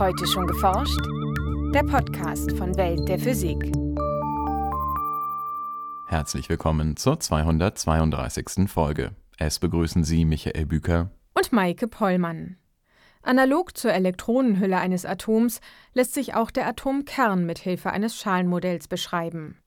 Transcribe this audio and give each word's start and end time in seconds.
Heute 0.00 0.26
schon 0.26 0.46
geforscht? 0.46 0.98
Der 1.74 1.82
Podcast 1.82 2.56
von 2.56 2.74
Welt 2.78 3.06
der 3.06 3.18
Physik. 3.18 3.70
Herzlich 6.06 6.48
willkommen 6.48 6.96
zur 6.96 7.20
232. 7.20 8.66
Folge. 8.66 9.10
Es 9.36 9.58
begrüßen 9.58 10.02
Sie 10.02 10.24
Michael 10.24 10.64
Büker 10.64 11.10
und 11.34 11.52
Maike 11.52 11.86
Pollmann. 11.86 12.56
Analog 13.20 13.76
zur 13.76 13.92
Elektronenhülle 13.92 14.78
eines 14.78 15.04
Atoms 15.04 15.60
lässt 15.92 16.14
sich 16.14 16.32
auch 16.32 16.50
der 16.50 16.66
Atomkern 16.66 17.44
mit 17.44 17.58
Hilfe 17.58 17.90
eines 17.90 18.16
Schalenmodells 18.16 18.88
beschreiben. 18.88 19.58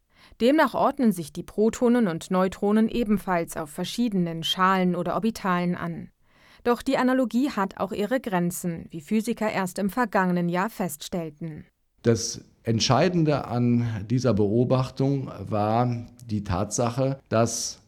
Demnach 0.41 0.73
ordnen 0.73 1.11
sich 1.11 1.31
die 1.31 1.43
Protonen 1.43 2.07
und 2.07 2.31
Neutronen 2.31 2.89
ebenfalls 2.89 3.55
auf 3.55 3.69
verschiedenen 3.69 4.41
Schalen 4.41 4.95
oder 4.95 5.13
Orbitalen 5.13 5.75
an. 5.75 6.09
Doch 6.63 6.81
die 6.81 6.97
Analogie 6.97 7.49
hat 7.49 7.77
auch 7.77 7.91
ihre 7.91 8.19
Grenzen, 8.19 8.85
wie 8.89 9.01
Physiker 9.01 9.51
erst 9.51 9.79
im 9.79 9.89
vergangenen 9.89 10.47
Jahr 10.47 10.69
feststellten. 10.69 11.65
Das 12.03 12.41
Entscheidende 12.63 13.45
an 13.47 14.05
dieser 14.09 14.33
Beobachtung 14.33 15.29
war 15.39 16.05
die 16.25 16.43
Tatsache, 16.43 17.19
dass 17.27 17.81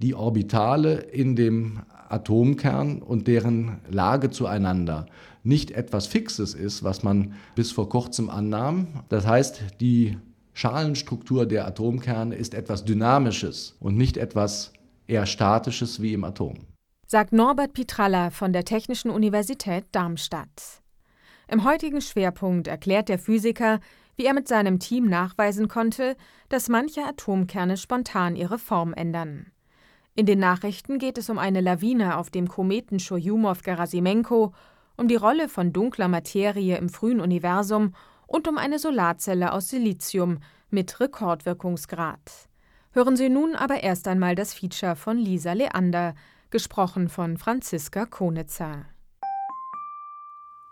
die 0.00 0.14
Orbitale 0.14 0.96
in 0.96 1.36
dem 1.36 1.80
Atomkern 2.08 3.02
und 3.02 3.26
deren 3.26 3.80
Lage 3.88 4.30
zueinander 4.30 5.06
nicht 5.42 5.70
etwas 5.70 6.06
Fixes 6.06 6.54
ist, 6.54 6.84
was 6.84 7.02
man 7.02 7.34
bis 7.54 7.72
vor 7.72 7.88
kurzem 7.88 8.28
annahm. 8.28 8.88
Das 9.08 9.26
heißt, 9.26 9.62
die 9.80 10.18
Schalenstruktur 10.52 11.46
der 11.46 11.66
Atomkerne 11.66 12.34
ist 12.34 12.54
etwas 12.54 12.84
Dynamisches 12.84 13.76
und 13.80 13.96
nicht 13.96 14.16
etwas 14.16 14.72
eher 15.06 15.26
Statisches 15.26 16.02
wie 16.02 16.12
im 16.12 16.24
Atom. 16.24 16.67
Sagt 17.10 17.32
Norbert 17.32 17.72
Pitralla 17.72 18.28
von 18.28 18.52
der 18.52 18.66
Technischen 18.66 19.10
Universität 19.10 19.86
Darmstadt. 19.92 20.82
Im 21.50 21.64
heutigen 21.64 22.02
Schwerpunkt 22.02 22.68
erklärt 22.68 23.08
der 23.08 23.18
Physiker, 23.18 23.80
wie 24.16 24.26
er 24.26 24.34
mit 24.34 24.46
seinem 24.46 24.78
Team 24.78 25.06
nachweisen 25.06 25.68
konnte, 25.68 26.18
dass 26.50 26.68
manche 26.68 27.02
Atomkerne 27.02 27.78
spontan 27.78 28.36
ihre 28.36 28.58
Form 28.58 28.92
ändern. 28.92 29.46
In 30.16 30.26
den 30.26 30.38
Nachrichten 30.38 30.98
geht 30.98 31.16
es 31.16 31.30
um 31.30 31.38
eine 31.38 31.62
Lawine 31.62 32.18
auf 32.18 32.28
dem 32.28 32.46
Kometen 32.46 32.98
Churyumov-Gerasimenko, 32.98 34.52
um 34.98 35.08
die 35.08 35.16
Rolle 35.16 35.48
von 35.48 35.72
dunkler 35.72 36.08
Materie 36.08 36.76
im 36.76 36.90
frühen 36.90 37.22
Universum 37.22 37.94
und 38.26 38.46
um 38.48 38.58
eine 38.58 38.78
Solarzelle 38.78 39.54
aus 39.54 39.70
Silizium 39.70 40.40
mit 40.68 41.00
Rekordwirkungsgrad. 41.00 42.48
Hören 42.92 43.16
Sie 43.16 43.30
nun 43.30 43.54
aber 43.54 43.82
erst 43.82 44.08
einmal 44.08 44.34
das 44.34 44.52
Feature 44.52 44.94
von 44.94 45.16
Lisa 45.16 45.54
Leander, 45.54 46.14
gesprochen 46.50 47.08
von 47.08 47.36
Franziska 47.36 48.06
Konitzer. 48.06 48.86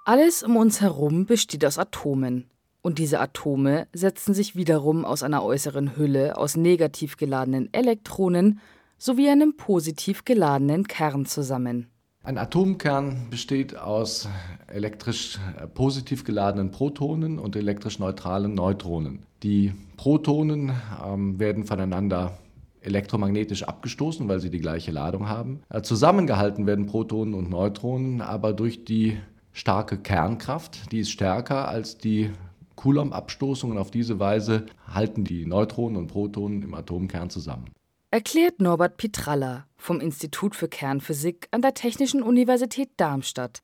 Alles 0.04 0.42
um 0.42 0.56
uns 0.56 0.80
herum 0.80 1.26
besteht 1.26 1.64
aus 1.64 1.78
Atomen. 1.78 2.48
Und 2.80 2.98
diese 2.98 3.18
Atome 3.18 3.88
setzen 3.92 4.32
sich 4.32 4.54
wiederum 4.54 5.04
aus 5.04 5.24
einer 5.24 5.42
äußeren 5.42 5.96
Hülle 5.96 6.36
aus 6.36 6.56
negativ 6.56 7.16
geladenen 7.16 7.68
Elektronen 7.74 8.60
sowie 8.96 9.28
einem 9.28 9.56
positiv 9.56 10.24
geladenen 10.24 10.86
Kern 10.86 11.26
zusammen. 11.26 11.88
Ein 12.22 12.38
Atomkern 12.38 13.26
besteht 13.30 13.76
aus 13.76 14.28
elektrisch 14.68 15.38
äh, 15.60 15.66
positiv 15.66 16.24
geladenen 16.24 16.70
Protonen 16.70 17.38
und 17.38 17.56
elektrisch 17.56 17.98
neutralen 17.98 18.54
Neutronen. 18.54 19.26
Die 19.42 19.72
Protonen 19.96 20.72
ähm, 21.04 21.38
werden 21.38 21.64
voneinander 21.64 22.38
elektromagnetisch 22.86 23.64
abgestoßen, 23.64 24.28
weil 24.28 24.40
sie 24.40 24.50
die 24.50 24.60
gleiche 24.60 24.92
Ladung 24.92 25.28
haben. 25.28 25.60
Äh, 25.68 25.82
zusammengehalten 25.82 26.66
werden 26.66 26.86
Protonen 26.86 27.34
und 27.34 27.50
Neutronen 27.50 28.20
aber 28.20 28.52
durch 28.52 28.84
die 28.84 29.18
starke 29.52 29.98
Kernkraft. 29.98 30.92
Die 30.92 31.00
ist 31.00 31.10
stärker 31.10 31.68
als 31.68 31.98
die 31.98 32.30
Coulomb-Abstoßung 32.76 33.70
und 33.70 33.78
auf 33.78 33.90
diese 33.90 34.20
Weise 34.20 34.66
halten 34.92 35.24
die 35.24 35.46
Neutronen 35.46 35.96
und 35.96 36.08
Protonen 36.08 36.62
im 36.62 36.74
Atomkern 36.74 37.30
zusammen. 37.30 37.70
Erklärt 38.10 38.60
Norbert 38.60 38.98
Pitralla 38.98 39.66
vom 39.76 40.00
Institut 40.00 40.54
für 40.54 40.68
Kernphysik 40.68 41.48
an 41.50 41.62
der 41.62 41.74
Technischen 41.74 42.22
Universität 42.22 42.90
Darmstadt. 42.96 43.62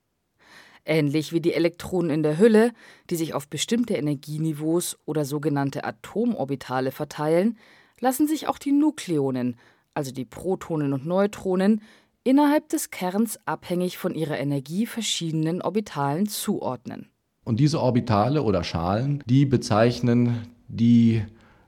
Ähnlich 0.84 1.32
wie 1.32 1.41
die 1.41 1.53
Elektronen 1.53 2.11
in 2.11 2.22
der 2.25 2.38
Hülle, 2.38 2.72
die 3.09 3.16
sich 3.16 3.34
auf 3.34 3.49
bestimmte 3.49 3.94
Energieniveaus 3.94 4.99
oder 5.05 5.25
sogenannte 5.25 5.84
Atomorbitale 5.84 6.91
verteilen, 6.91 7.56
lassen 8.02 8.26
sich 8.26 8.48
auch 8.48 8.58
die 8.58 8.72
Nukleonen, 8.72 9.56
also 9.94 10.12
die 10.12 10.24
Protonen 10.26 10.92
und 10.92 11.06
Neutronen, 11.06 11.80
innerhalb 12.24 12.68
des 12.68 12.90
Kerns 12.90 13.38
abhängig 13.46 13.96
von 13.96 14.14
ihrer 14.14 14.38
Energie 14.38 14.86
verschiedenen 14.86 15.62
Orbitalen 15.62 16.28
zuordnen. 16.28 17.08
Und 17.44 17.58
diese 17.58 17.80
Orbitale 17.80 18.42
oder 18.42 18.62
Schalen, 18.64 19.22
die 19.26 19.46
bezeichnen 19.46 20.48
die 20.68 21.22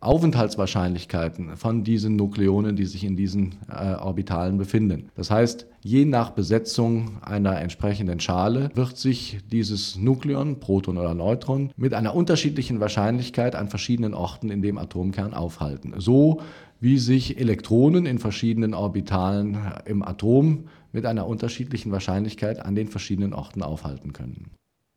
Aufenthaltswahrscheinlichkeiten 0.04 1.56
von 1.56 1.84
diesen 1.84 2.16
Nukleonen, 2.16 2.76
die 2.76 2.84
sich 2.84 3.04
in 3.04 3.16
diesen 3.16 3.56
äh, 3.68 3.94
Orbitalen 3.94 4.58
befinden. 4.58 5.10
Das 5.14 5.30
heißt, 5.30 5.66
je 5.80 6.04
nach 6.04 6.30
Besetzung 6.30 7.22
einer 7.22 7.60
entsprechenden 7.60 8.20
Schale 8.20 8.70
wird 8.74 8.96
sich 8.96 9.38
dieses 9.50 9.96
Nukleon, 9.96 10.60
Proton 10.60 10.98
oder 10.98 11.14
Neutron, 11.14 11.72
mit 11.76 11.94
einer 11.94 12.14
unterschiedlichen 12.14 12.80
Wahrscheinlichkeit 12.80 13.54
an 13.54 13.68
verschiedenen 13.68 14.14
Orten 14.14 14.50
in 14.50 14.62
dem 14.62 14.78
Atomkern 14.78 15.34
aufhalten. 15.34 15.94
So 15.98 16.40
wie 16.80 16.98
sich 16.98 17.38
Elektronen 17.38 18.04
in 18.04 18.18
verschiedenen 18.18 18.74
Orbitalen 18.74 19.56
im 19.86 20.02
Atom 20.02 20.68
mit 20.92 21.06
einer 21.06 21.26
unterschiedlichen 21.26 21.90
Wahrscheinlichkeit 21.92 22.60
an 22.60 22.74
den 22.74 22.88
verschiedenen 22.88 23.32
Orten 23.32 23.62
aufhalten 23.62 24.12
können. 24.12 24.50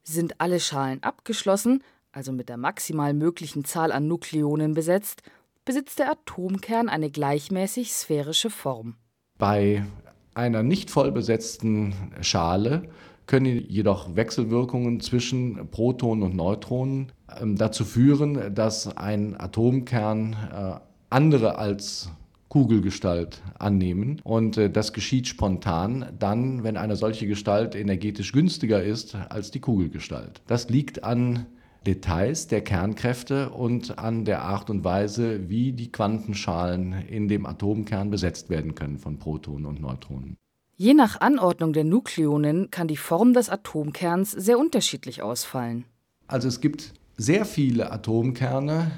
Sind 0.03 0.40
alle 0.40 0.59
Schalen 0.59 1.01
abgeschlossen, 1.03 1.81
also 2.17 2.31
mit 2.31 2.50
der 2.50 2.57
maximal 2.57 3.13
möglichen 3.13 3.63
Zahl 3.63 3.91
an 3.91 4.07
Nukleonen 4.07 4.73
besetzt, 4.73 5.22
besitzt 5.66 6.00
der 6.00 6.11
Atomkern 6.11 6.89
eine 6.89 7.11
gleichmäßig 7.11 7.94
sphärische 7.94 8.50
Form. 8.50 8.95
Bei 9.38 9.85
einer 10.33 10.63
nicht 10.63 10.89
voll 10.89 11.11
besetzten 11.11 11.94
Schale 12.22 12.89
können 13.28 13.63
jedoch 13.69 14.16
Wechselwirkungen 14.16 15.00
zwischen 15.00 15.69
Protonen 15.69 16.23
und 16.23 16.35
Neutronen 16.35 17.11
äh, 17.28 17.45
dazu 17.45 17.85
führen, 17.85 18.55
dass 18.55 18.97
ein 18.97 19.39
Atomkern 19.39 20.34
äh, 20.34 20.79
andere 21.11 21.59
als 21.59 22.09
Kugelgestalt 22.49 23.44
annehmen. 23.59 24.22
Und 24.23 24.57
äh, 24.57 24.72
das 24.72 24.91
geschieht 24.91 25.28
spontan 25.28 26.07
dann, 26.17 26.63
wenn 26.63 26.78
eine 26.78 26.95
solche 26.95 27.28
Gestalt 27.28 27.75
energetisch 27.75 28.31
günstiger 28.31 28.81
ist 28.81 29.13
als 29.13 29.51
die 29.51 29.59
Kugelgestalt. 29.59 30.41
Das 30.47 30.69
liegt 30.69 31.03
an 31.03 31.45
Details 31.87 32.47
der 32.47 32.61
Kernkräfte 32.61 33.49
und 33.49 33.97
an 33.97 34.25
der 34.25 34.41
Art 34.41 34.69
und 34.69 34.83
Weise, 34.83 35.49
wie 35.49 35.71
die 35.71 35.89
Quantenschalen 35.89 36.91
in 37.07 37.29
dem 37.29 37.45
Atomkern 37.45 38.11
besetzt 38.11 38.49
werden 38.49 38.75
können 38.75 38.97
von 38.97 39.17
Protonen 39.17 39.65
und 39.65 39.79
Neutronen. 39.79 40.35
Je 40.75 40.93
nach 40.93 41.21
Anordnung 41.21 41.71
der 41.71 41.85
Nukleonen 41.85 42.69
kann 42.71 42.89
die 42.89 42.97
Form 42.97 43.33
des 43.33 43.49
Atomkerns 43.49 44.31
sehr 44.31 44.59
unterschiedlich 44.59 45.21
ausfallen. 45.21 45.85
Also 46.27 46.49
es 46.49 46.59
gibt 46.59 46.93
sehr 47.15 47.45
viele 47.45 47.91
Atomkerne, 47.91 48.91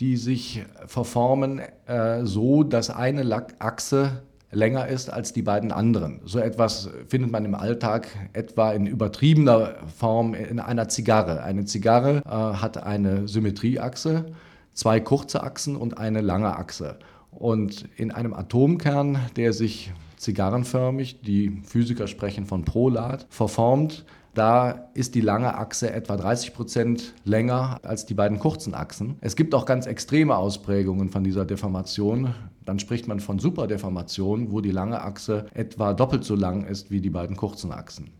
die 0.00 0.16
sich 0.18 0.64
verformen 0.86 1.60
äh, 1.86 2.26
so, 2.26 2.62
dass 2.62 2.90
eine 2.90 3.46
Achse 3.58 4.22
länger 4.54 4.86
ist 4.88 5.12
als 5.12 5.32
die 5.32 5.42
beiden 5.42 5.72
anderen. 5.72 6.20
So 6.24 6.38
etwas 6.38 6.88
findet 7.08 7.30
man 7.30 7.44
im 7.44 7.54
Alltag 7.54 8.08
etwa 8.32 8.72
in 8.72 8.86
übertriebener 8.86 9.76
Form 9.96 10.34
in 10.34 10.60
einer 10.60 10.88
Zigarre. 10.88 11.42
Eine 11.42 11.64
Zigarre 11.64 12.22
äh, 12.24 12.28
hat 12.28 12.82
eine 12.82 13.28
Symmetrieachse, 13.28 14.26
zwei 14.72 15.00
kurze 15.00 15.42
Achsen 15.42 15.76
und 15.76 15.98
eine 15.98 16.20
lange 16.20 16.56
Achse. 16.56 16.98
Und 17.30 17.88
in 17.96 18.10
einem 18.12 18.32
Atomkern, 18.32 19.18
der 19.36 19.52
sich 19.52 19.92
zigarrenförmig, 20.16 21.20
die 21.22 21.62
Physiker 21.64 22.06
sprechen 22.06 22.46
von 22.46 22.64
Prolat, 22.64 23.26
verformt, 23.28 24.04
da 24.34 24.90
ist 24.94 25.14
die 25.14 25.20
lange 25.20 25.56
Achse 25.56 25.92
etwa 25.92 26.16
30 26.16 26.54
Prozent 26.54 27.14
länger 27.24 27.78
als 27.82 28.04
die 28.04 28.14
beiden 28.14 28.38
kurzen 28.38 28.74
Achsen. 28.74 29.16
Es 29.20 29.36
gibt 29.36 29.54
auch 29.54 29.64
ganz 29.64 29.86
extreme 29.86 30.36
Ausprägungen 30.36 31.08
von 31.08 31.22
dieser 31.22 31.44
Deformation. 31.44 32.34
Dann 32.64 32.78
spricht 32.78 33.06
man 33.06 33.20
von 33.20 33.38
Superdeformation, 33.38 34.50
wo 34.50 34.60
die 34.60 34.70
lange 34.70 35.00
Achse 35.00 35.46
etwa 35.54 35.94
doppelt 35.94 36.24
so 36.24 36.34
lang 36.34 36.66
ist 36.66 36.90
wie 36.90 37.00
die 37.00 37.10
beiden 37.10 37.36
kurzen 37.36 37.72
Achsen. 37.72 38.10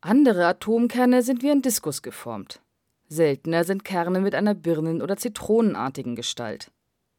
Andere 0.00 0.46
Atomkerne 0.46 1.22
sind 1.22 1.42
wie 1.42 1.50
ein 1.50 1.62
Diskus 1.62 2.02
geformt. 2.02 2.60
Seltener 3.08 3.64
sind 3.64 3.84
Kerne 3.84 4.20
mit 4.20 4.34
einer 4.34 4.54
birnen- 4.54 5.00
oder 5.00 5.16
zitronenartigen 5.16 6.14
Gestalt. 6.14 6.70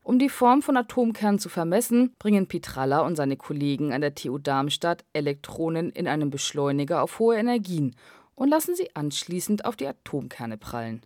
Um 0.03 0.19
die 0.19 0.29
Form 0.29 0.61
von 0.61 0.77
Atomkernen 0.77 1.39
zu 1.39 1.49
vermessen, 1.49 2.13
bringen 2.19 2.47
Pitralla 2.47 2.99
und 2.99 3.15
seine 3.15 3.37
Kollegen 3.37 3.91
an 3.91 4.01
der 4.01 4.13
TU 4.13 4.37
Darmstadt 4.37 5.03
Elektronen 5.13 5.89
in 5.89 6.07
einem 6.07 6.29
Beschleuniger 6.29 7.01
auf 7.01 7.17
hohe 7.17 7.37
Energien 7.37 7.95
und 8.35 8.49
lassen 8.49 8.75
sie 8.75 8.95
anschließend 8.95 9.65
auf 9.65 9.75
die 9.75 9.87
Atomkerne 9.87 10.57
prallen. 10.57 11.01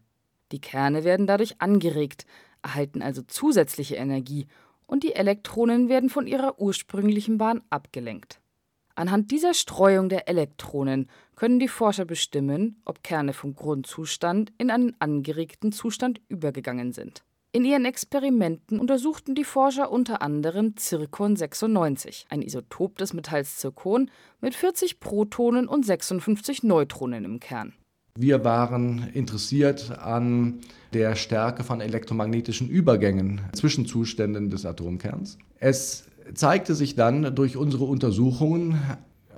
Die 0.52 0.60
Kerne 0.60 1.04
werden 1.04 1.28
dadurch 1.28 1.62
angeregt, 1.62 2.26
erhalten 2.62 3.02
also 3.02 3.22
zusätzliche 3.22 3.96
Energie 3.96 4.48
und 4.88 5.04
die 5.04 5.14
Elektronen 5.14 5.88
werden 5.88 6.10
von 6.10 6.28
ihrer 6.28 6.60
ursprünglichen 6.60 7.38
Bahn 7.38 7.62
abgelenkt. 7.70 8.42
Anhand 8.96 9.32
dieser 9.32 9.54
Streuung 9.54 10.10
der 10.10 10.28
Elektronen 10.28 11.10
können 11.36 11.60
die 11.60 11.70
Forscher 11.70 12.04
bestimmen, 12.04 12.82
ob 12.84 13.04
Kerne 13.04 13.32
vom 13.32 13.56
Grundzustand 13.56 14.52
in 14.58 14.70
einen 14.72 14.96
angeregten 15.00 15.72
Zustand 15.72 16.20
übergegangen 16.28 16.92
sind. 16.92 17.24
In 17.52 17.66
ihren 17.66 17.86
Experimenten 17.86 18.80
untersuchten 18.80 19.34
die 19.34 19.44
Forscher 19.44 19.92
unter 19.92 20.22
anderem 20.22 20.78
Zirkon 20.78 21.36
96, 21.36 22.28
ein 22.30 22.44
Isotop 22.44 23.00
des 23.00 23.14
Metalls 23.14 23.58
Zirkon 23.58 24.12
mit 24.40 24.54
40 24.54 25.00
Protonen 25.00 25.68
und 25.68 25.84
56 25.84 26.62
Neutronen 26.62 27.26
im 27.26 27.40
Kern. 27.40 27.74
Wir 28.16 28.44
waren 28.44 29.10
interessiert 29.16 29.98
an 29.98 30.60
der 30.94 31.16
Stärke 31.16 31.64
von 31.64 31.82
elektromagnetischen 31.82 32.70
Übergängen 32.70 33.42
zwischen 33.54 33.88
Zuständen 33.88 34.52
des 34.52 34.68
Atomkerns. 34.68 35.40
Es 35.60 36.04
zeigte 36.36 36.76
sich 36.76 36.94
dann 36.94 37.34
durch 37.34 37.58
unsere 37.58 37.86
Untersuchungen 37.86 38.80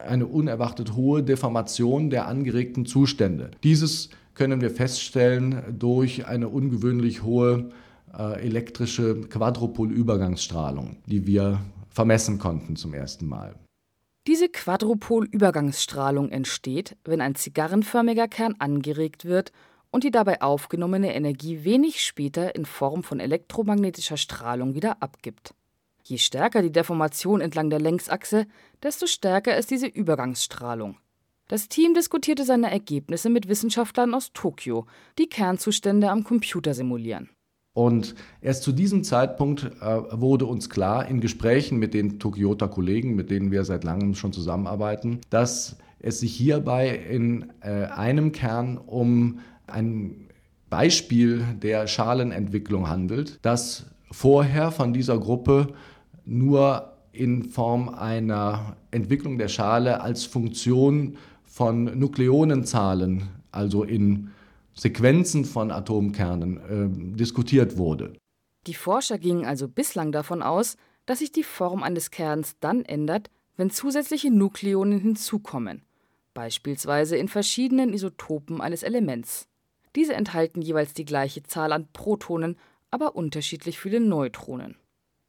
eine 0.06 0.28
unerwartet 0.28 0.98
hohe 0.98 1.24
Deformation 1.24 2.10
der 2.10 2.28
angeregten 2.28 2.86
Zustände. 2.86 3.52
Dieses 3.64 4.10
können 4.34 4.60
wir 4.60 4.70
feststellen 4.70 5.64
durch 5.80 6.26
eine 6.26 6.50
ungewöhnlich 6.50 7.24
hohe 7.24 7.70
elektrische 8.14 9.22
Quadrupolübergangsstrahlung, 9.22 10.98
die 11.06 11.26
wir 11.26 11.60
vermessen 11.90 12.40
konnten 12.40 12.76
zum 12.76 12.94
ersten 12.94 13.28
Mal. 13.28 13.56
Diese 14.28 14.50
Quadrupolübergangsstrahlung 14.50 16.30
entsteht, 16.30 16.96
wenn 17.04 17.22
ein 17.22 17.36
zigarrenförmiger 17.36 18.28
Kern 18.28 18.56
angeregt 18.60 19.26
wird 19.26 19.52
und 19.90 20.04
die 20.04 20.12
dabei 20.12 20.42
aufgenommene 20.42 21.16
Energie 21.16 21.64
wenig 21.64 22.04
später 22.04 22.56
in 22.56 22.66
Form 22.66 23.04
von 23.04 23.20
elektromagnetischer 23.20 24.18
Strahlung 24.18 24.76
wieder 24.76 25.02
abgibt. 25.02 25.54
Je 26.04 26.18
stärker 26.18 26.62
die 26.62 26.72
Deformation 26.72 27.42
entlang 27.42 27.70
der 27.70 27.80
Längsachse, 27.80 28.46
desto 28.84 29.08
stärker 29.08 29.58
ist 29.58 29.72
diese 29.72 29.88
Übergangsstrahlung. 29.88 30.98
Das 31.48 31.68
Team 31.68 31.94
diskutierte 31.94 32.46
seine 32.46 32.72
Ergebnisse 32.72 33.30
mit 33.30 33.48
Wissenschaftlern 33.48 34.14
aus 34.14 34.32
Tokio, 34.34 34.86
die 35.18 35.28
Kernzustände 35.28 36.10
am 36.10 36.24
Computer 36.24 36.74
simulieren. 36.74 37.30
Und 37.74 38.16
erst 38.42 38.64
zu 38.64 38.74
diesem 38.74 39.04
Zeitpunkt 39.04 39.64
äh, 39.82 40.02
wurde 40.12 40.46
uns 40.46 40.70
klar, 40.70 41.08
in 41.08 41.22
Gesprächen 41.22 41.80
mit 41.80 41.94
den 41.94 42.20
Tokyota-Kollegen, 42.20 43.16
mit 43.16 43.30
denen 43.30 43.52
wir 43.52 43.64
seit 43.64 43.84
langem 43.84 44.14
schon 44.14 44.34
zusammenarbeiten, 44.34 45.22
dass 45.30 45.78
es 46.00 46.20
sich 46.20 46.36
hierbei 46.36 46.90
in 46.90 47.52
äh, 47.62 47.86
einem 47.86 48.34
Kern 48.34 48.78
um 48.78 49.40
ein 49.68 50.28
Beispiel 50.70 51.46
der 51.62 51.88
Schalenentwicklung 51.88 52.90
handelt, 52.90 53.40
das 53.42 53.86
vorher 54.10 54.72
von 54.72 54.94
dieser 54.94 55.18
Gruppe 55.18 55.68
nur 56.26 56.92
in 57.14 57.46
Form 57.46 57.90
einer 57.90 58.76
Entwicklung 58.92 59.38
der 59.38 59.48
Schale 59.48 60.02
als 60.02 60.26
Funktion 60.26 61.18
von 61.46 61.98
Nukleonenzahlen, 61.98 63.24
also 63.52 63.84
in 63.84 64.30
Sequenzen 64.74 65.46
von 65.46 65.72
Atomkernen 65.72 66.58
äh, 66.58 67.18
diskutiert 67.18 67.78
wurde. 67.78 68.14
Die 68.68 68.74
Forscher 68.74 69.18
gingen 69.18 69.46
also 69.46 69.68
bislang 69.68 70.12
davon 70.12 70.42
aus, 70.42 70.78
dass 71.06 71.20
sich 71.20 71.32
die 71.32 71.44
Form 71.44 71.84
eines 71.84 72.12
Kerns 72.12 72.56
dann 72.60 72.86
ändert, 72.86 73.30
wenn 73.58 73.70
zusätzliche 73.70 74.32
Nukleonen 74.32 75.00
hinzukommen, 75.00 75.84
beispielsweise 76.34 77.18
in 77.18 77.28
verschiedenen 77.28 77.94
Isotopen 77.94 78.62
eines 78.62 78.84
Elements. 78.84 79.48
Diese 79.96 80.14
enthalten 80.14 80.62
jeweils 80.62 80.94
die 80.94 81.06
gleiche 81.06 81.44
Zahl 81.44 81.74
an 81.74 81.88
Protonen, 81.92 82.58
aber 82.92 83.16
unterschiedlich 83.16 83.80
viele 83.80 84.00
Neutronen. 84.00 84.78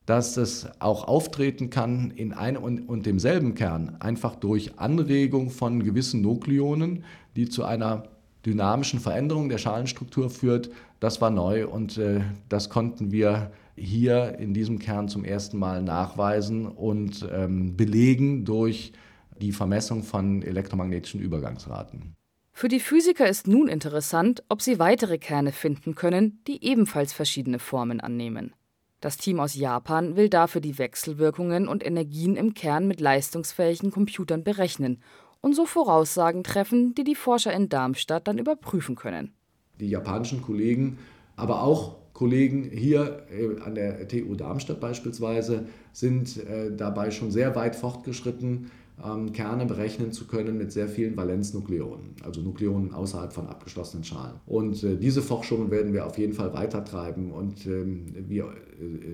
Dass 0.07 0.37
es 0.37 0.69
auch 0.81 1.05
auftreten 1.05 1.71
kann 1.71 2.11
in 2.11 2.33
einem 2.33 2.63
und 2.63 3.07
demselben 3.07 3.55
Kern, 3.55 3.97
einfach 4.01 4.35
durch 4.37 4.79
Anregung 4.79 5.51
von 5.51 5.83
gewissen 5.83 6.23
Nukleonen, 6.23 7.05
die 7.37 7.49
zu 7.49 7.65
einer 7.65 8.12
dynamischen 8.45 9.01
Veränderung 9.01 9.49
der 9.49 9.59
Schalenstruktur 9.59 10.31
führt, 10.31 10.71
das 11.01 11.21
war 11.21 11.31
neu 11.31 11.67
und 11.67 11.99
äh, 11.99 12.21
das 12.49 12.69
konnten 12.71 13.11
wir 13.11 13.53
hier 13.77 14.39
in 14.39 14.55
diesem 14.55 14.79
Kern 14.79 15.09
zum 15.09 15.25
ersten 15.25 15.59
Mal 15.59 15.83
nachweisen 15.83 16.67
und 16.67 17.27
ähm, 17.33 17.77
belegen 17.77 18.45
durch 18.45 18.93
die 19.41 19.53
Vermessung 19.53 20.03
von 20.03 20.43
elektromagnetischen 20.43 21.21
Übergangsraten. 21.21 22.15
Für 22.53 22.69
die 22.69 22.81
Physiker 22.81 23.29
ist 23.29 23.49
nun 23.49 23.67
interessant, 23.67 24.45
ob 24.49 24.61
sie 24.61 24.79
weitere 24.79 25.19
Kerne 25.19 25.53
finden 25.53 25.95
können, 25.95 26.41
die 26.47 26.63
ebenfalls 26.65 27.13
verschiedene 27.13 27.59
Formen 27.59 28.01
annehmen. 28.01 28.53
Das 29.01 29.17
Team 29.17 29.41
aus 29.41 29.57
Japan 29.57 30.15
will 30.15 30.29
dafür 30.29 30.61
die 30.61 30.79
Wechselwirkungen 30.79 31.67
und 31.67 31.85
Energien 31.85 32.37
im 32.37 32.55
Kern 32.55 32.87
mit 32.87 33.01
leistungsfähigen 33.01 33.91
Computern 33.91 34.45
berechnen 34.45 35.03
und 35.43 35.55
so 35.55 35.67
Voraussagen 35.67 36.43
treffen, 36.43 36.95
die 36.95 37.05
die 37.05 37.15
Forscher 37.15 37.53
in 37.53 37.69
Darmstadt 37.69 38.27
dann 38.27 38.39
überprüfen 38.39 38.97
können. 38.97 39.33
Die 39.79 39.91
japanischen 39.91 40.41
Kollegen, 40.41 40.99
aber 41.37 41.63
auch 41.63 41.97
Kollegen 42.15 42.71
hier 42.73 43.27
äh, 43.31 43.61
an 43.63 43.75
der 43.75 44.07
TU 44.09 44.35
Darmstadt 44.35 44.81
beispielsweise 44.81 45.67
sind 45.93 46.37
äh, 46.39 46.75
dabei 46.75 47.11
schon 47.11 47.31
sehr 47.31 47.55
weit 47.57 47.75
fortgeschritten, 47.75 48.71
ähm, 49.05 49.33
Kerne 49.33 49.67
berechnen 49.67 50.13
zu 50.13 50.27
können 50.27 50.57
mit 50.57 50.71
sehr 50.71 50.89
vielen 50.89 51.17
Valenznukleonen, 51.17 52.15
also 52.23 52.41
Nukleonen 52.41 52.95
außerhalb 52.95 53.33
von 53.33 53.49
abgeschlossenen 53.49 54.05
Schalen. 54.05 54.35
Und 54.47 54.85
äh, 54.85 54.97
diese 54.97 55.23
Forschungen 55.23 55.71
werden 55.71 55.93
wir 55.93 56.07
auf 56.07 56.19
jeden 56.19 56.35
Fall 56.35 56.53
weitertreiben 56.53 57.33
und 57.33 57.67
ähm, 57.67 58.15
wir 58.29 58.53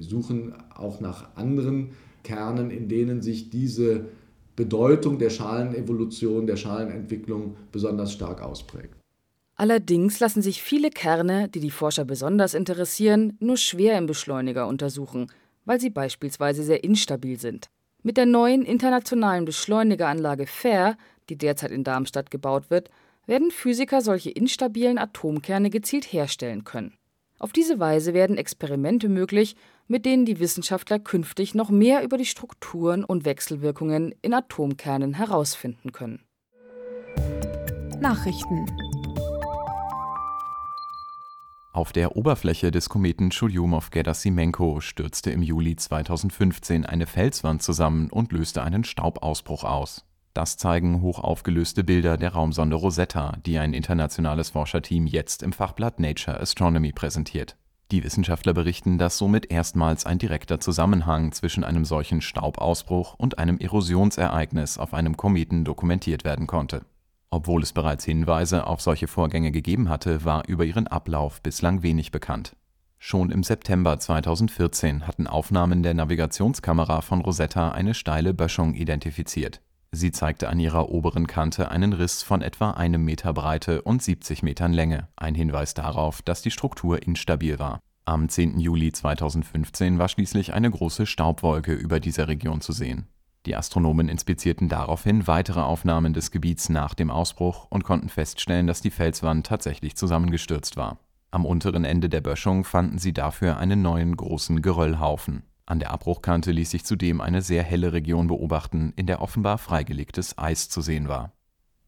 suchen 0.01 0.55
auch 0.75 1.01
nach 1.01 1.37
anderen 1.37 1.91
Kernen, 2.25 2.71
in 2.71 2.89
denen 2.89 3.23
sich 3.23 3.49
diese 3.51 4.07
Bedeutung 4.59 5.21
der 5.21 5.31
Schalenevolution, 5.31 6.49
der 6.49 6.57
Schalenentwicklung 6.57 7.55
besonders 7.71 8.13
stark 8.13 8.43
ausprägt. 8.43 8.97
Allerdings 9.55 10.19
lassen 10.19 10.43
sich 10.43 10.65
viele 10.65 10.91
Kerne, 10.91 11.49
die 11.49 11.61
die 11.61 11.71
Forscher 11.71 12.05
besonders 12.05 12.55
interessieren, 12.55 13.37
nur 13.39 13.57
schwer 13.57 13.97
im 13.97 14.07
Beschleuniger 14.07 14.67
untersuchen, 14.67 15.29
weil 15.65 15.81
sie 15.81 15.91
beispielsweise 15.91 16.65
sehr 16.65 16.83
instabil 16.83 17.39
sind. 17.39 17.69
Mit 18.03 18.17
der 18.17 18.27
neuen 18.27 18.63
internationalen 18.65 19.45
Beschleunigeranlage 19.45 20.49
FAIR, 20.49 20.97
die 21.29 21.39
derzeit 21.39 21.71
in 21.71 21.85
Darmstadt 21.85 22.33
gebaut 22.33 22.69
wird, 22.69 22.91
werden 23.27 23.53
Physiker 23.53 24.01
solche 24.01 24.31
instabilen 24.31 24.99
Atomkerne 24.99 25.71
gezielt 25.71 26.13
herstellen 26.13 26.65
können. 26.65 26.95
Auf 27.39 27.53
diese 27.53 27.79
Weise 27.79 28.13
werden 28.13 28.37
Experimente 28.37 29.09
möglich, 29.09 29.55
mit 29.89 30.05
denen 30.07 30.27
die 30.27 30.39
Wissenschaftler 30.39 30.99
künftig 30.99 31.55
noch 31.55 31.71
mehr 31.71 32.05
über 32.05 32.19
die 32.19 32.27
Strukturen 32.27 33.05
und 33.05 33.25
Wechselwirkungen 33.25 34.15
in 34.23 34.35
Atomkernen 34.35 35.15
herausfinden 35.15 35.93
können. 35.93 36.21
Nachrichten 38.01 38.67
Auf 41.73 41.93
der 41.93 42.17
Oberfläche 42.17 42.71
des 42.71 42.89
Kometen 42.89 43.31
Churyumov-Gerasimenko 43.31 44.81
stürzte 44.81 45.31
im 45.31 45.43
Juli 45.43 45.75
2015 45.75 46.87
eine 46.87 47.07
Felswand 47.07 47.63
zusammen 47.63 48.09
und 48.11 48.31
löste 48.33 48.63
einen 48.63 48.85
Staubausbruch 48.85 49.65
aus. 49.65 50.05
Das 50.35 50.57
zeigen 50.57 51.03
hochaufgelöste 51.03 51.83
Bilder 51.83 52.17
der 52.17 52.35
Raumsonde 52.35 52.77
Rosetta, 52.77 53.39
die 53.45 53.59
ein 53.59 53.75
internationales 53.75 54.51
Forscherteam 54.51 55.07
jetzt 55.07 55.43
im 55.43 55.53
Fachblatt 55.53 55.99
Nature 55.99 56.39
Astronomy 56.39 56.93
präsentiert. 56.93 57.57
Die 57.91 58.05
Wissenschaftler 58.05 58.53
berichten, 58.53 58.99
dass 58.99 59.17
somit 59.17 59.51
erstmals 59.51 60.05
ein 60.05 60.19
direkter 60.19 60.61
Zusammenhang 60.61 61.33
zwischen 61.33 61.65
einem 61.65 61.87
solchen 61.87 62.21
Staubausbruch 62.21 63.15
und 63.15 63.39
einem 63.39 63.59
Erosionsereignis 63.59 64.77
auf 64.77 64.93
einem 64.93 65.17
Kometen 65.17 65.65
dokumentiert 65.65 66.23
werden 66.23 66.47
konnte. 66.47 66.85
Obwohl 67.31 67.63
es 67.63 67.73
bereits 67.73 68.05
Hinweise 68.05 68.67
auf 68.67 68.83
solche 68.83 69.07
Vorgänge 69.07 69.53
gegeben 69.53 69.89
hatte, 69.89 70.25
war 70.25 70.47
über 70.47 70.67
ihren 70.67 70.87
Ablauf 70.87 71.41
bislang 71.41 71.83
wenig 71.83 72.11
bekannt. 72.11 72.57
Schon 72.99 73.31
im 73.31 73.43
September 73.43 73.99
2014 73.99 75.07
hatten 75.07 75.27
Aufnahmen 75.27 75.83
der 75.83 75.95
Navigationskamera 75.95 77.01
von 77.01 77.21
Rosetta 77.23 77.71
eine 77.71 77.95
steile 77.95 78.35
Böschung 78.35 78.75
identifiziert. 78.75 79.63
Sie 79.91 80.13
zeigte 80.13 80.49
an 80.49 80.61
ihrer 80.61 80.91
oberen 80.91 81.27
Kante 81.27 81.71
einen 81.71 81.95
Riss 81.95 82.23
von 82.23 82.43
etwa 82.43 82.73
einem 82.73 83.05
Meter 83.05 83.33
Breite 83.33 83.83
und 83.83 84.03
70 84.03 84.43
Metern 84.43 84.73
Länge, 84.75 85.09
ein 85.17 85.35
Hinweis 85.35 85.73
darauf, 85.73 86.21
dass 86.21 86.43
die 86.43 86.51
Struktur 86.51 87.03
instabil 87.03 87.59
war. 87.59 87.81
Am 88.05 88.29
10. 88.29 88.59
Juli 88.59 88.93
2015 88.93 89.99
war 89.99 90.09
schließlich 90.09 90.53
eine 90.53 90.71
große 90.71 91.07
Staubwolke 91.07 91.73
über 91.73 92.01
dieser 92.01 92.29
Region 92.29 92.61
zu 92.61 92.73
sehen. 92.73 93.09
Die 93.47 93.57
Astronomen 93.57 94.11
inspizierten 94.11 94.69
daraufhin 94.69 95.27
weitere 95.27 95.61
Aufnahmen 95.61 96.13
des 96.13 96.31
Gebiets 96.31 96.69
nach 96.69 96.93
dem 96.93 97.11
Ausbruch 97.11 97.67
und 97.71 97.85
konnten 97.85 98.11
feststellen, 98.11 98.67
dass 98.67 98.83
die 98.83 98.91
Felswand 98.91 99.47
tatsächlich 99.47 99.97
zusammengestürzt 99.97 100.77
war. 100.77 100.99
Am 101.31 101.47
unteren 101.47 101.85
Ende 101.85 102.09
der 102.09 102.21
Böschung 102.21 102.65
fanden 102.65 102.99
sie 102.99 103.13
dafür 103.13 103.57
einen 103.59 103.81
neuen 103.81 104.17
großen 104.17 104.61
Geröllhaufen. 104.61 105.45
An 105.69 105.81
der 105.81 105.91
Abbruchkante 105.91 106.51
ließ 106.51 106.71
sich 106.71 106.87
zudem 106.87 107.21
eine 107.21 107.43
sehr 107.43 107.63
helle 107.63 107.93
Region 107.93 108.27
beobachten, 108.27 108.95
in 108.97 109.07
der 109.07 109.21
offenbar 109.21 109.59
freigelegtes 109.59 110.39
Eis 110.39 110.71
zu 110.71 110.81
sehen 110.81 111.09
war. 111.09 111.35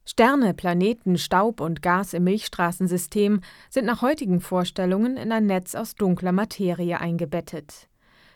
Sterne, 0.05 0.53
Planeten, 0.53 1.17
Staub 1.17 1.63
und 1.63 1.81
Gas 1.81 2.13
im 2.13 2.25
Milchstraßensystem 2.25 3.41
sind 3.71 3.87
nach 3.87 4.03
heutigen 4.03 4.43
Vorstellungen 4.43 5.17
in 5.17 5.33
ein 5.33 5.47
Netz 5.47 5.75
aus 5.75 5.95
dunkler 5.95 6.33
Materie 6.33 7.01
eingebettet. 7.01 7.89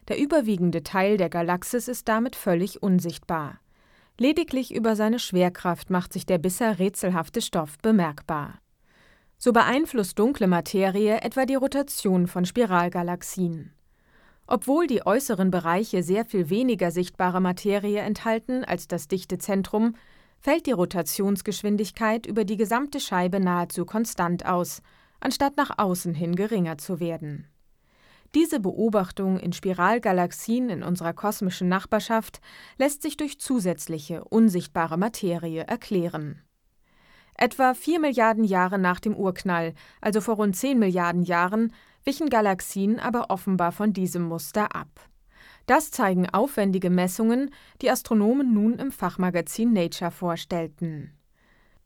Der 0.08 0.18
überwiegende 0.18 0.82
Teil 0.82 1.18
der 1.18 1.28
Galaxis 1.28 1.88
ist 1.88 2.08
damit 2.08 2.36
völlig 2.36 2.82
unsichtbar. 2.82 3.60
Lediglich 4.18 4.74
über 4.74 4.96
seine 4.96 5.18
Schwerkraft 5.18 5.90
macht 5.90 6.14
sich 6.14 6.24
der 6.24 6.38
bisher 6.38 6.78
rätselhafte 6.78 7.42
Stoff 7.42 7.76
bemerkbar. 7.82 8.60
So 9.36 9.52
beeinflusst 9.52 10.18
dunkle 10.18 10.46
Materie 10.46 11.20
etwa 11.20 11.44
die 11.44 11.56
Rotation 11.56 12.28
von 12.28 12.46
Spiralgalaxien. 12.46 13.74
Obwohl 14.46 14.86
die 14.86 15.06
äußeren 15.06 15.50
Bereiche 15.50 16.02
sehr 16.02 16.24
viel 16.24 16.50
weniger 16.50 16.90
sichtbare 16.90 17.40
Materie 17.40 18.00
enthalten 18.00 18.64
als 18.64 18.88
das 18.88 19.08
dichte 19.08 19.38
Zentrum, 19.38 19.94
fällt 20.38 20.66
die 20.66 20.72
Rotationsgeschwindigkeit 20.72 22.26
über 22.26 22.44
die 22.44 22.58
gesamte 22.58 23.00
Scheibe 23.00 23.40
nahezu 23.40 23.86
konstant 23.86 24.44
aus, 24.44 24.82
anstatt 25.20 25.56
nach 25.56 25.78
außen 25.78 26.14
hin 26.14 26.36
geringer 26.36 26.76
zu 26.76 27.00
werden. 27.00 27.48
Diese 28.34 28.60
Beobachtung 28.60 29.38
in 29.38 29.52
Spiralgalaxien 29.52 30.68
in 30.68 30.82
unserer 30.82 31.14
kosmischen 31.14 31.68
Nachbarschaft 31.68 32.40
lässt 32.76 33.00
sich 33.00 33.16
durch 33.16 33.38
zusätzliche, 33.38 34.24
unsichtbare 34.24 34.98
Materie 34.98 35.62
erklären. 35.62 36.42
Etwa 37.36 37.74
vier 37.74 38.00
Milliarden 38.00 38.44
Jahre 38.44 38.78
nach 38.78 39.00
dem 39.00 39.14
Urknall, 39.14 39.72
also 40.00 40.20
vor 40.20 40.36
rund 40.36 40.56
zehn 40.56 40.78
Milliarden 40.78 41.22
Jahren, 41.22 41.72
wichen 42.04 42.28
Galaxien 42.28 43.00
aber 43.00 43.30
offenbar 43.30 43.72
von 43.72 43.92
diesem 43.92 44.22
Muster 44.22 44.74
ab. 44.74 44.88
Das 45.66 45.90
zeigen 45.90 46.28
aufwendige 46.28 46.90
Messungen, 46.90 47.50
die 47.80 47.90
Astronomen 47.90 48.52
nun 48.52 48.78
im 48.78 48.90
Fachmagazin 48.90 49.72
Nature 49.72 50.10
vorstellten. 50.10 51.12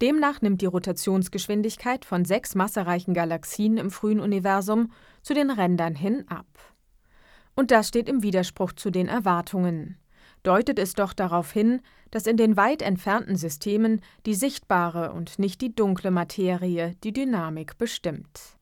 Demnach 0.01 0.41
nimmt 0.43 0.63
die 0.63 0.67
Rotationsgeschwindigkeit 0.67 2.05
von 2.05 2.25
sechs 2.25 2.55
massereichen 2.55 3.15
Galaxien 3.15 3.79
im 3.79 3.91
frühen 3.91 4.21
Universum 4.21 4.93
zu 5.23 5.35
den 5.35 5.51
Rändern 5.51 5.95
hin 5.95 6.25
ab. 6.29 6.47
Und 7.57 7.71
das 7.73 7.89
steht 7.89 8.09
im 8.09 8.23
Widerspruch 8.23 8.73
zu 8.73 8.91
den 8.91 9.09
Erwartungen. 9.09 9.97
Deutet 10.45 10.79
es 10.79 10.95
doch 10.95 11.13
darauf 11.13 11.51
hin, 11.51 11.81
dass 12.13 12.27
in 12.27 12.37
den 12.37 12.57
weit 12.57 12.83
entfernten 12.83 13.37
Systemen 13.37 14.01
die 14.25 14.35
sichtbare 14.35 15.13
und 15.13 15.39
nicht 15.41 15.61
die 15.61 15.75
dunkle 15.75 16.13
Materie 16.13 16.95
die 17.03 17.13
Dynamik 17.13 17.77
bestimmt. 17.77 18.58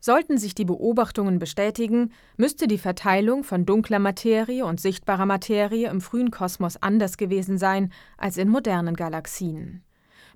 Sollten 0.00 0.38
sich 0.38 0.54
die 0.54 0.64
Beobachtungen 0.64 1.38
bestätigen, 1.38 2.12
müsste 2.36 2.68
die 2.68 2.78
Verteilung 2.78 3.44
von 3.44 3.66
dunkler 3.66 3.98
Materie 3.98 4.64
und 4.64 4.80
sichtbarer 4.80 5.26
Materie 5.26 5.90
im 5.90 6.00
frühen 6.00 6.30
Kosmos 6.30 6.76
anders 6.76 7.16
gewesen 7.16 7.58
sein 7.58 7.92
als 8.16 8.36
in 8.36 8.48
modernen 8.48 8.94
Galaxien. 8.94 9.82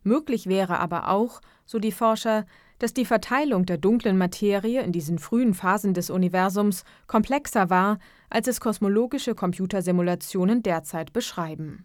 Möglich 0.02 0.46
wäre 0.46 0.78
aber 0.78 1.08
auch, 1.08 1.40
so 1.66 1.78
die 1.78 1.92
Forscher, 1.92 2.46
dass 2.78 2.94
die 2.94 3.04
Verteilung 3.04 3.66
der 3.66 3.76
dunklen 3.76 4.16
Materie 4.16 4.82
in 4.82 4.92
diesen 4.92 5.18
frühen 5.18 5.52
Phasen 5.52 5.92
des 5.92 6.08
Universums 6.08 6.84
komplexer 7.06 7.68
war, 7.68 7.98
als 8.30 8.48
es 8.48 8.60
kosmologische 8.60 9.34
Computersimulationen 9.34 10.62
derzeit 10.62 11.12
beschreiben. 11.12 11.84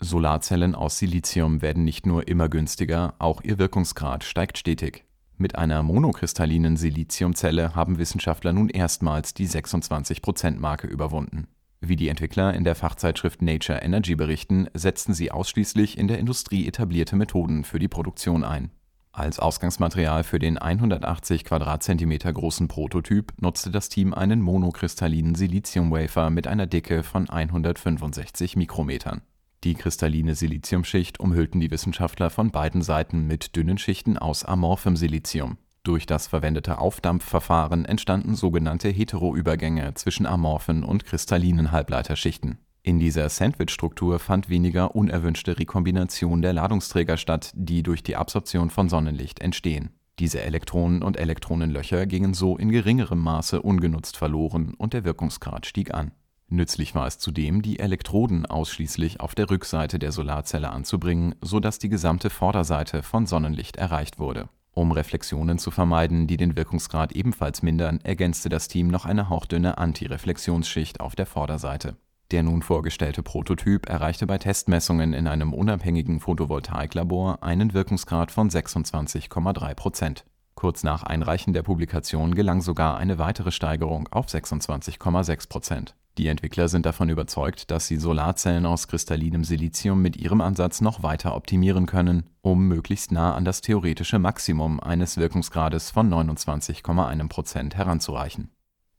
Solarzellen 0.00 0.74
aus 0.74 0.98
Silizium 0.98 1.60
werden 1.60 1.84
nicht 1.84 2.06
nur 2.06 2.26
immer 2.26 2.48
günstiger, 2.48 3.14
auch 3.18 3.42
ihr 3.42 3.58
Wirkungsgrad 3.58 4.24
steigt 4.24 4.56
stetig. 4.56 5.04
Mit 5.40 5.56
einer 5.56 5.82
monokristallinen 5.82 6.76
Siliziumzelle 6.76 7.74
haben 7.74 7.96
Wissenschaftler 7.96 8.52
nun 8.52 8.68
erstmals 8.68 9.32
die 9.32 9.48
26%-Marke 9.48 10.86
überwunden. 10.86 11.48
Wie 11.80 11.96
die 11.96 12.10
Entwickler 12.10 12.52
in 12.52 12.62
der 12.62 12.74
Fachzeitschrift 12.74 13.40
Nature 13.40 13.80
Energy 13.80 14.16
berichten, 14.16 14.68
setzten 14.74 15.14
sie 15.14 15.30
ausschließlich 15.30 15.96
in 15.96 16.08
der 16.08 16.18
Industrie 16.18 16.68
etablierte 16.68 17.16
Methoden 17.16 17.64
für 17.64 17.78
die 17.78 17.88
Produktion 17.88 18.44
ein. 18.44 18.70
Als 19.12 19.38
Ausgangsmaterial 19.38 20.24
für 20.24 20.38
den 20.38 20.58
180 20.58 21.46
Quadratzentimeter 21.46 22.34
großen 22.34 22.68
Prototyp 22.68 23.32
nutzte 23.40 23.70
das 23.70 23.88
Team 23.88 24.12
einen 24.12 24.42
monokristallinen 24.42 25.36
Siliziumwafer 25.36 26.28
mit 26.28 26.48
einer 26.48 26.66
Dicke 26.66 27.02
von 27.02 27.30
165 27.30 28.56
Mikrometern. 28.56 29.22
Die 29.62 29.74
kristalline 29.74 30.34
Siliziumschicht 30.34 31.20
umhüllten 31.20 31.60
die 31.60 31.70
Wissenschaftler 31.70 32.30
von 32.30 32.50
beiden 32.50 32.80
Seiten 32.80 33.26
mit 33.26 33.56
dünnen 33.56 33.76
Schichten 33.76 34.16
aus 34.16 34.42
amorphem 34.42 34.96
Silizium. 34.96 35.58
Durch 35.82 36.06
das 36.06 36.26
verwendete 36.28 36.78
Aufdampfverfahren 36.78 37.84
entstanden 37.84 38.36
sogenannte 38.36 38.88
Heteroübergänge 38.88 39.92
zwischen 39.94 40.24
amorphen 40.24 40.82
und 40.82 41.04
kristallinen 41.04 41.72
Halbleiterschichten. 41.72 42.58
In 42.82 42.98
dieser 42.98 43.28
Sandwich-Struktur 43.28 44.18
fand 44.18 44.48
weniger 44.48 44.94
unerwünschte 44.94 45.58
Rekombination 45.58 46.40
der 46.40 46.54
Ladungsträger 46.54 47.18
statt, 47.18 47.52
die 47.54 47.82
durch 47.82 48.02
die 48.02 48.16
Absorption 48.16 48.70
von 48.70 48.88
Sonnenlicht 48.88 49.40
entstehen. 49.40 49.90
Diese 50.18 50.40
Elektronen 50.40 51.02
und 51.02 51.18
Elektronenlöcher 51.18 52.06
gingen 52.06 52.32
so 52.32 52.56
in 52.56 52.70
geringerem 52.70 53.20
Maße 53.20 53.60
ungenutzt 53.60 54.16
verloren 54.16 54.72
und 54.76 54.94
der 54.94 55.04
Wirkungsgrad 55.04 55.66
stieg 55.66 55.92
an 55.92 56.12
Nützlich 56.52 56.96
war 56.96 57.06
es 57.06 57.18
zudem, 57.18 57.62
die 57.62 57.78
Elektroden 57.78 58.44
ausschließlich 58.44 59.20
auf 59.20 59.36
der 59.36 59.48
Rückseite 59.48 60.00
der 60.00 60.10
Solarzelle 60.10 60.70
anzubringen, 60.70 61.36
so 61.40 61.60
dass 61.60 61.78
die 61.78 61.88
gesamte 61.88 62.28
Vorderseite 62.28 63.04
von 63.04 63.26
Sonnenlicht 63.26 63.76
erreicht 63.76 64.18
wurde. 64.18 64.48
Um 64.72 64.90
Reflexionen 64.90 65.58
zu 65.58 65.70
vermeiden, 65.70 66.26
die 66.26 66.36
den 66.36 66.56
Wirkungsgrad 66.56 67.12
ebenfalls 67.12 67.62
mindern, 67.62 68.00
ergänzte 68.02 68.48
das 68.48 68.66
Team 68.66 68.88
noch 68.88 69.04
eine 69.04 69.28
hauchdünne 69.28 69.78
Antireflexionsschicht 69.78 70.98
auf 70.98 71.14
der 71.14 71.26
Vorderseite. 71.26 71.96
Der 72.32 72.42
nun 72.42 72.62
vorgestellte 72.62 73.22
Prototyp 73.22 73.88
erreichte 73.88 74.26
bei 74.26 74.38
Testmessungen 74.38 75.12
in 75.12 75.28
einem 75.28 75.52
unabhängigen 75.52 76.18
Photovoltaiklabor 76.18 77.44
einen 77.44 77.74
Wirkungsgrad 77.74 78.32
von 78.32 78.50
26,3 78.50 79.74
Prozent. 79.74 80.24
Kurz 80.60 80.84
nach 80.84 81.04
Einreichen 81.04 81.54
der 81.54 81.62
Publikation 81.62 82.34
gelang 82.34 82.60
sogar 82.60 82.98
eine 82.98 83.16
weitere 83.16 83.50
Steigerung 83.50 84.08
auf 84.10 84.26
26,6 84.26 85.48
Prozent. 85.48 85.94
Die 86.18 86.26
Entwickler 86.26 86.68
sind 86.68 86.84
davon 86.84 87.08
überzeugt, 87.08 87.70
dass 87.70 87.86
sie 87.86 87.96
Solarzellen 87.96 88.66
aus 88.66 88.86
kristallinem 88.86 89.42
Silizium 89.42 90.02
mit 90.02 90.18
ihrem 90.18 90.42
Ansatz 90.42 90.82
noch 90.82 91.02
weiter 91.02 91.34
optimieren 91.34 91.86
können, 91.86 92.24
um 92.42 92.68
möglichst 92.68 93.10
nah 93.10 93.34
an 93.34 93.46
das 93.46 93.62
theoretische 93.62 94.18
Maximum 94.18 94.80
eines 94.80 95.16
Wirkungsgrades 95.16 95.90
von 95.90 96.12
29,1 96.12 97.28
Prozent 97.30 97.74
heranzureichen. 97.74 98.50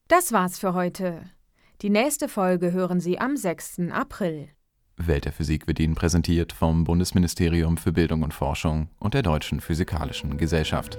Das 0.08 0.32
war's 0.32 0.58
für 0.58 0.74
heute. 0.74 1.30
Die 1.84 1.92
nächste 1.92 2.28
Folge 2.28 2.72
hören 2.72 3.00
Sie 3.00 3.20
am 3.20 3.38
6. 3.38 3.92
April. 3.92 4.50
Welt 4.98 5.26
der 5.26 5.32
Physik 5.32 5.68
wird 5.68 5.80
Ihnen 5.80 5.94
präsentiert 5.94 6.54
vom 6.54 6.86
Bundesministerium 6.86 7.78
für 7.78 7.92
Bildung 7.92 8.24
und 8.24 8.34
Forschung 8.34 8.90
und 8.98 9.14
der 9.14 9.22
Deutschen 9.22 9.62
Physikalischen 9.62 10.38
Gesellschaft. 10.38 10.98